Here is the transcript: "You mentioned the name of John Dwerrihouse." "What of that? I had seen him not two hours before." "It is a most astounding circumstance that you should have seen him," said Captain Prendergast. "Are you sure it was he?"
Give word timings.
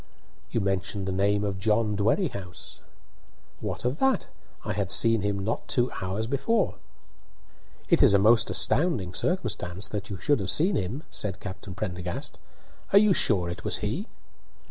"You 0.49 0.61
mentioned 0.61 1.05
the 1.07 1.11
name 1.11 1.43
of 1.43 1.59
John 1.59 1.95
Dwerrihouse." 1.95 2.79
"What 3.59 3.85
of 3.85 3.99
that? 3.99 4.25
I 4.65 4.73
had 4.73 4.89
seen 4.89 5.21
him 5.21 5.37
not 5.37 5.67
two 5.67 5.91
hours 6.01 6.25
before." 6.25 6.77
"It 7.87 8.01
is 8.01 8.15
a 8.15 8.17
most 8.17 8.49
astounding 8.49 9.13
circumstance 9.13 9.89
that 9.89 10.09
you 10.09 10.17
should 10.17 10.39
have 10.39 10.49
seen 10.49 10.75
him," 10.75 11.03
said 11.11 11.39
Captain 11.39 11.75
Prendergast. 11.75 12.39
"Are 12.91 12.97
you 12.97 13.13
sure 13.13 13.47
it 13.47 13.63
was 13.63 13.77
he?" 13.85 14.07